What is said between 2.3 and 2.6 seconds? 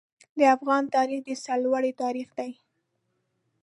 دی.